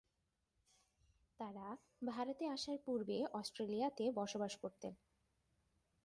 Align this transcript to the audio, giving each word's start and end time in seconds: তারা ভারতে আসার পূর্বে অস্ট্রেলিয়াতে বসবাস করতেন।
তারা 1.39 1.67
ভারতে 2.07 2.43
আসার 2.47 2.77
পূর্বে 2.85 3.17
অস্ট্রেলিয়াতে 3.33 4.05
বসবাস 4.11 4.53
করতেন। 4.57 4.93